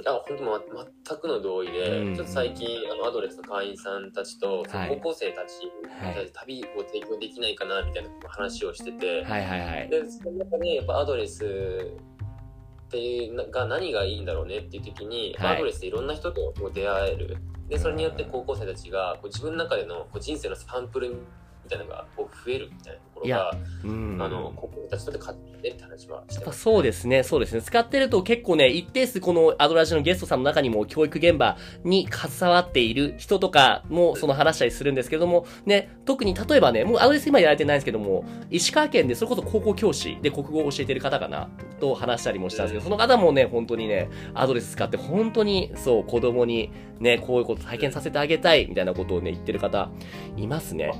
[0.06, 0.60] あ、本当ま、
[1.06, 4.88] 全くの同意で、うんちょっと最近、あの、アドレスの会員さんたちと、はい。
[4.88, 5.70] 高校生たち、
[6.04, 6.30] はい。
[6.32, 9.88] 旅を提供できないかな、みたいな話をしてて、はいはいはい。
[9.88, 15.56] で、その中で、やっぱアドレスっていうなが何がいいんだろうねっていう時に、はい。
[15.56, 17.36] アドレスでいろんな人とこう出会える。
[17.68, 24.18] で、それによって高校生たちがこう自分の中でのこう人生のサンプルみたいなのがこう増えるみたいなろろが、うん。
[24.20, 26.60] あの、高校たちとで買ってって話はしてます。
[26.60, 27.62] そうですね、そうですね。
[27.62, 41.48] 使ってると結構ね、一定数このアドラジのゲストさんの中にも教育現場に携わっている人とかもその話したりするんですけども、ね、特に例えばね、もうアドレス今やられてないんですけども、石川県でそれこそ高校教師で国語を教えてる方かな、
[41.80, 49.90] と話したりもしたんですけど、その方もね、本当にね、アドレス使って本当にそう、子供にね、こういうこと体験させてあげたいみたいなことをね、言ってる方
[50.36, 50.92] いますね。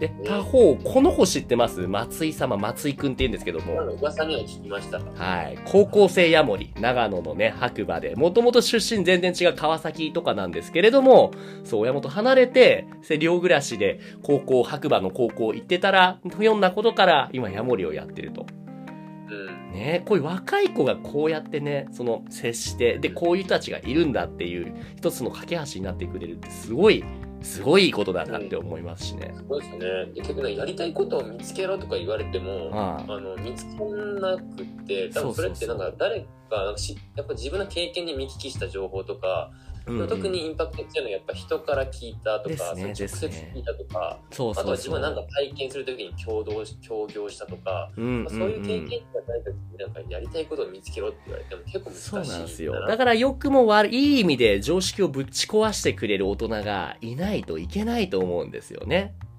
[0.00, 1.86] で、他方、この子知ってます？
[1.86, 5.00] 松井様、松井くんって言うんですけども、噂には聞きました。
[5.00, 5.58] はい。
[5.64, 11.32] 高校生ヤモリ、長野のね、白馬で、もともと出身全然違う川崎とかなんですけれども、
[11.64, 18.46] そう、親元離れて、で寮暮らしで、高校、白馬の高校行ってたら、不んなことから、今ヤモリをやってると。
[19.28, 19.72] うん。
[19.72, 27.04] ねこういう若い子がこうやってね、その、接して、で、こういう人たちがいるんだっていう、一つの架け橋になってくれるって、すごい、
[27.42, 29.34] すごいことだなって思いますしね。
[29.48, 30.12] そうですよね。
[30.12, 33.84] で結局ね、やりたいことを見つけろとか言われても、あの見つけ
[34.20, 39.50] なくって、多分それってなんか誰か、なんかしやっぱ自分の経験に見聞きした情報とか、
[39.90, 45.00] うんうん特にインパクトっていうのはやっぱ人から聞いたとか、ね直接聞いたとか、そうあとは自そうそう。
[45.00, 52.72] 分はなんか体験するときに共同し、協業したとか、うんうんまあそういう経験がないときになんかやりたいことを見つけろって言われても結構難しいなんですよ。
[52.80, 59.14] なだから良くも悪い、いい意味で常識をぶち壊してくれる大人がいないといけないと思うんですよね。
[59.20, 59.29] 本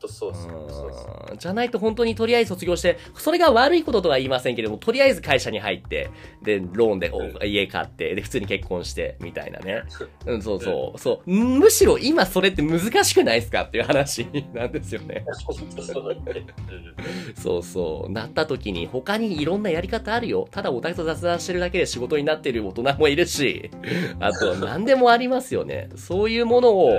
[0.00, 6.10] 当そうですよそうですようんじゃないと本当にとりあえず卒業して、それが悪いこととは言いませんけれども、とりあえず会社に入って、
[6.42, 9.82] で、ローンでお家買って、で、普通に結婚して、みたいなね。
[10.26, 11.30] うん、そうそう、そう。
[11.30, 13.62] むしろ今それって難しくないですか？
[13.62, 15.24] っていう話 なんですよね。
[15.46, 18.12] そうそうだねうんそうそう。
[18.12, 20.48] なった時に他にいろんなやり方あるよ。
[20.50, 23.70] ただオタクと雑談してるだけで仕事になってる大人もいるし、
[24.20, 25.88] あと何でもありますよね。
[25.96, 26.92] そういうものを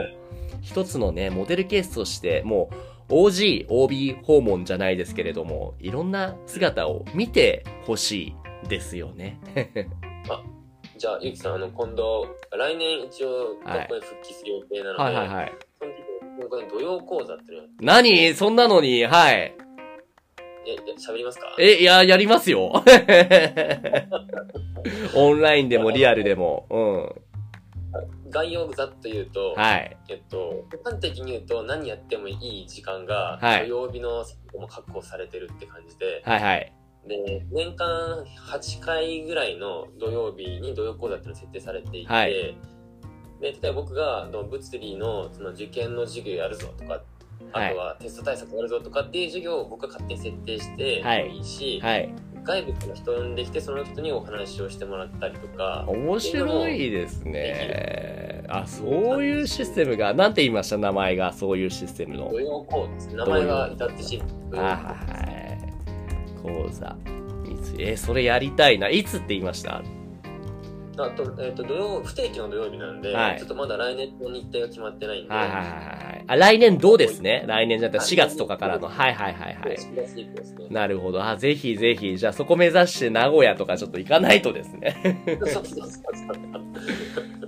[0.62, 2.75] 一つのね、モデルケースとして、もう
[3.09, 8.33] OG、OB 訪問じゃないですけれども、いろんな姿を見てほし
[8.65, 9.39] いですよね。
[10.97, 15.53] じゃあ、ゆきさん、あの、今度、来年一応、学校に復帰する予定なので、はいはいはい。
[15.79, 15.97] その時
[16.43, 18.33] に、これ土曜講座っての何？
[18.33, 19.35] そんなのに、はい。
[19.35, 19.53] え、
[20.67, 21.55] え喋りますか？
[21.57, 22.83] え、いや、やりますよ。
[25.15, 26.67] オンラインでもリアルでも。
[26.69, 27.09] うん。
[28.30, 29.97] 概要をざっと言うと、はい。
[30.10, 34.25] えっと、一般的に言うと何やってもいい時間が、はい土曜日の
[34.58, 36.73] も確保されてるって感じで、はいはい。
[37.08, 42.58] で、年間8回ぐらいの土曜日に土曜講座っていうのが設定されていて、はい
[43.41, 47.02] で、例えば僕が物理のその受験の授業やるぞとか、
[47.52, 52.13] あとはテスト対策やるぞとかっていう授業を僕が勝手に設定してもいいし、はい。
[52.43, 58.45] 外部から人を呼んできてその人にお話をしてもらったりとか、面白いですね。
[58.47, 62.39] あ、そういうシステムが、なんて言いました名前が、そういうシステムの土。
[62.39, 63.15] 曜講座ですね。
[63.15, 64.62] 名前は至ってシンプル。
[64.62, 64.95] あは
[65.36, 65.60] い。
[66.41, 66.95] 講座。
[67.45, 68.89] いつ、え、それやりたいな。
[68.89, 69.84] いつって言いました？
[70.97, 76.08] あと、えっ、と、土曜、不定期の土曜日なんで、はいちょっとまだ来年の日程が決まってないんで、はいはいはいはい。
[76.29, 77.43] あ、来年どうですね？
[77.47, 78.87] 来年じゃなくて4月とかからの。
[78.87, 79.75] はいはいはいはい。
[79.77, 80.67] 4月以降ですね。
[80.69, 81.23] なるほど。
[81.25, 82.17] あ、ぜひぜひ。
[82.19, 85.25] じゃあそこ目指して名古屋とかちょっと行かないとですね。
[85.41, 85.89] そうそうそうそう。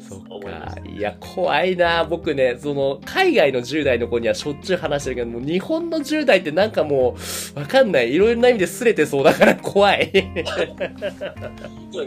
[0.02, 0.76] そっか。
[0.90, 2.04] いや、怖いな。
[2.06, 7.16] 僕ね、その、海外の10代の子にはしょっちゅう話してるけど、もう日本の10代ってなんかも
[7.56, 8.12] う、わかんない。
[8.12, 10.12] いろいろな意味で擦れてそうだから怖い。
[10.50, 10.88] た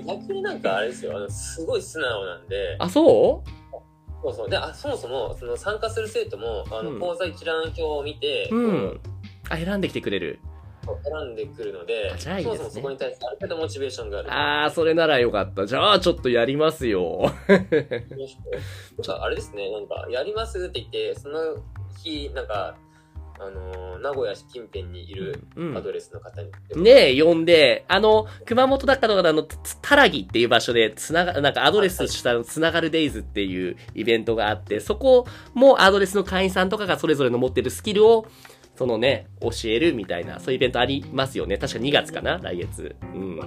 [0.00, 3.63] 逆になんかあれですよ、あのすごい素直なんで、あ、そう？
[4.24, 4.50] そうそう。
[4.50, 9.00] で、あそもそも、その参加する生徒も、あの、うん講座一覧表を見て、うん。
[9.50, 10.38] あ、選んできてくれる。
[11.02, 14.28] 選んでくるので、あじゃあいいですねそもそもそこに対してある程度モチベーションがある。
[14.32, 15.66] あー、それならよかった。
[15.66, 17.32] じゃあ、ちょっとやりますよ。
[17.48, 21.56] なんかあれですね、なんか、やりますって言って、その
[22.02, 22.76] 日、なんか、
[23.38, 29.22] あのー名古屋市近辺にいるうんアドレスの方に、ねえ、呼んで、あの、熊本だったの
[29.80, 38.26] たらぎっていう場所で、つなが、なんかアドレスしたつながるデイズっていうイベントがあって、そこもアドレスの会員さんとかがそれぞれの持ってるスキルを、
[38.76, 41.56] そのね、教えるみたいな、そういうイベントありますよね。
[41.56, 42.94] 確か2月かな来月。
[43.14, 43.40] うん。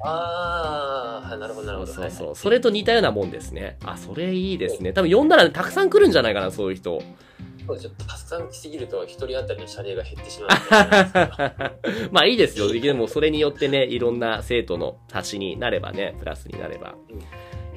[0.00, 1.92] ああ、はい、なるほど、なるほど。
[1.92, 3.78] そうそうそれと似たようなもんですね。
[3.84, 4.92] あ、それいいですね。
[4.92, 7.02] 多分呼んだらたくさん来るんじゃないかな、そういう人。
[7.68, 10.50] そうちょっとたくさん来すぎると、一人当たりの謝礼が減ってしまう。
[12.10, 12.72] まあいいですよ。
[12.72, 17.18] でもそれによってね、いろんな生徒の足しになればね、プラスになればうん。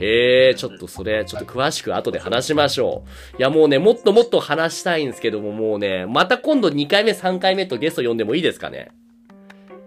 [0.03, 3.03] へえ、ちょっとそれ、ちょっと詳しく後で話しましょ
[3.35, 3.37] う。
[3.37, 8.91] いやもうね、もっともっと話したいんですけども、もうね、また今度2回目、3回目とゲスト呼んでもいいですかね？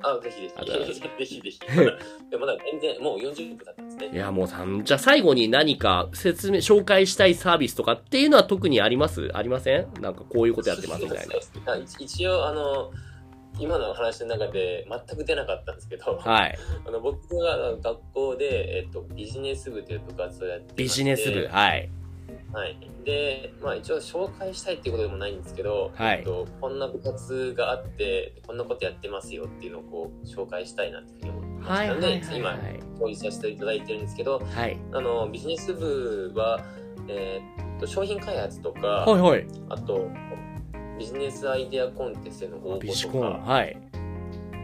[0.07, 0.95] あ、ぜひぜあとはひ。
[0.95, 1.61] ぜひぜひ。
[1.77, 1.93] まだ
[2.31, 4.11] でもまだ全然、もう40分経ったんですね。
[4.13, 9.31] いや、もうさん、じゃあ最後に何か説明、紹介したいサービスとかっていうのは特にあります？
[9.35, 9.89] ありません？
[10.01, 11.73] なんかこういうことやってますみたいな。
[11.73, 12.91] あ一一応、あの、
[13.59, 16.59] 今の話の中で全く出なかったんですけど、はい。
[16.87, 21.47] あの僕が学校で、えっと、ビジネス部という部活をやってビジネス部。
[21.47, 21.89] はい。
[22.55, 22.79] はい。
[23.05, 31.87] で、まあ一応紹介したいっていうことでもないんですけど、はいえっと、こんな部活があって、こんなことやってますよっていうのをこう紹介したいなっていうふうに思ってまはい。
[31.87, 32.21] したので、はい。
[32.21, 32.39] はい。
[32.39, 32.59] 今、はい。
[32.99, 34.79] 共有させていただいてるんですけど、はい。
[34.93, 36.65] あの、ビジネス部は、
[37.09, 39.21] えーっと、商品開発とか、はい。
[39.21, 39.47] はい。
[39.71, 40.09] あと、
[40.99, 42.79] ビジネスアイデアコンテストへの応。
[42.81, 43.77] 募とか、はい。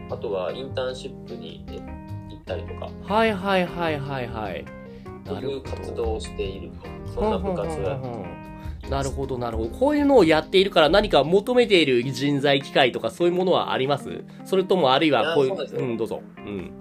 [0.09, 1.79] あとはインターンシップにえ
[2.29, 3.33] 行ったりとか、はい。
[3.33, 3.65] はい。
[3.65, 3.99] はい。
[3.99, 4.27] はい。
[4.27, 4.65] はい。
[5.39, 6.69] そういう活動をしている
[7.05, 9.69] と、そんな部活をやってなるほど、なるほど。
[9.69, 14.23] こういうのをやっているから何か求めている人材機会とかそういうものはあります？
[14.43, 16.21] それともあるいはこういう、うねうん、どうぞ。
[16.37, 16.71] うん。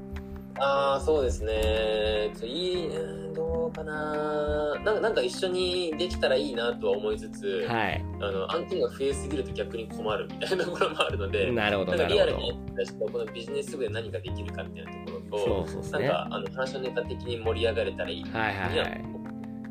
[0.60, 2.30] ああ、そうですね。
[2.38, 5.00] ちょいい、うんどうかななんか。
[5.00, 8.04] なんか一緒にできたらいいなとは思いつつ、はい。
[8.20, 12.06] あの案件が増えすぎると逆に困るみたいなところもあるので、なるほど、なんか。
[12.08, 16.08] リアルに私とこのビジネス部で何ができるかみたいなところと、そうそうね。
[16.08, 19.19] なんかあの話のネタ的に盛り上がれたらいいいはいにはい。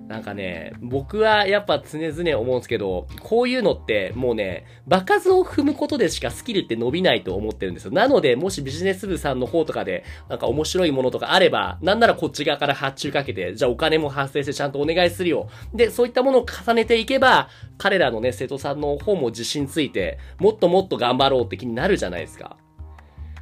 [0.09, 7.91] なんかね、僕はやっぱ常々思うんですけど、こういうのってもうね、場数を踏むことでしかスキルって伸びないと思ってるんですよ。
[7.91, 15.47] なので、もしビジネス部さんの方とかで、なんか面白いものとかあれば、なんならこっち側から発注かけて、じゃあお金も発生してちゃんとお願いするよ。
[15.75, 17.47] で、そういったものを重ねていけば、
[17.77, 22.57] 彼らのね、生徒さんの方も自信ついて、もっともっと頑張ろうって気になるじゃないですか。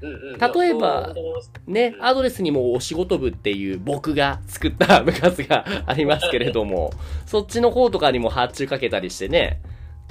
[0.01, 1.13] 例えば
[1.65, 6.91] ね、アドレスにもお仕事部っていう僕が作った部活がありますけれども、
[7.25, 9.61] そっちの方とかにも発注かけたりしてね、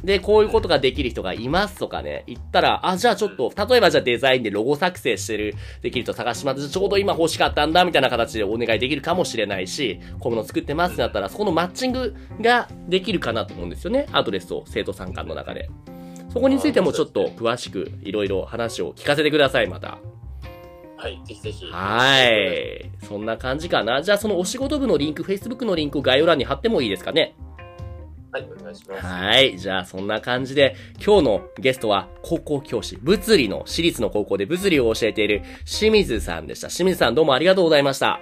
[0.04, 6.68] で、こういうことができる人がいますとかね、言ったら、あ、じゃあちょっと、例えばじゃあデザインでロゴ作成してる、できる人探します。
[6.68, 14.06] ちょうど今欲しかったんだ、みたいな形でお願いできるかもしれないし、こういうの作ってますってなったら、そこのマッチングができるかなと思うんですよね。
[14.12, 15.70] アドレスと生徒参観の中で。
[16.36, 19.96] そこについてもちょっと詳しくいろいろ話を聞かせてください、また。
[20.98, 21.64] はい、ぜひぜひ。
[21.72, 22.90] はい。
[23.08, 24.02] そんな感じかな。
[24.02, 27.34] じゃあそのお仕事部のリンク、Facebook のリンク概要欄に貼ってもいいですかね？
[28.32, 29.06] はい、お願いします。
[29.06, 29.58] はい。
[29.58, 36.68] じゃあそんな感じで、今日のゲストは高校教師、物理の、私立の高校で物理を教えている清水さんでした。
[36.68, 38.20] 清水さんどうもありがとうございました。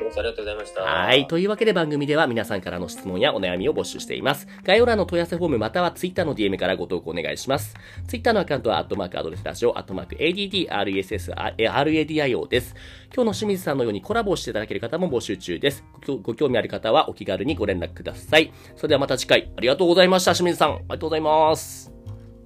[0.00, 0.82] ありがとうございました。
[0.82, 1.28] はい。
[1.28, 4.48] というわけで番組では皆さんからの質問やお悩みを募集しています。
[4.62, 7.74] 概要欄の問い合わせフォームまたは Twitter の DM からご投稿お願いします。
[8.06, 12.74] Twitter のアカウントは、アットマークアドレスラジオ、アットマーク ADDRSSRADIO です。
[13.14, 15.84] 今日の清水さんのようにコラボをしていただける方も募集中です。
[16.06, 18.52] ごご興味ある方はお気軽にご連絡ください。
[18.76, 20.34] それではまた次回、ありがとうございました。
[20.34, 21.92] 清水さん、ありがとうございます。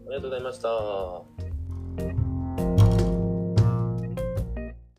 [0.06, 1.57] ありがとうございました。